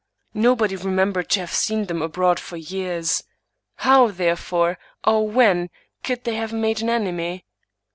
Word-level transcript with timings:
Nobody 0.33 0.75
re 0.75 0.89
membered 0.89 1.29
to 1.29 1.41
have 1.41 1.53
seen 1.53 1.85
them 1.85 2.01
abroad 2.01 2.39
for 2.39 2.57
years. 2.57 3.23
How, 3.75 4.07
therefore, 4.07 4.79
or 5.05 5.29
when 5.29 5.69
could 6.03 6.23
they 6.23 6.33
have 6.37 6.51
made 6.51 6.81
an 6.81 6.89
enemy 6.89 7.45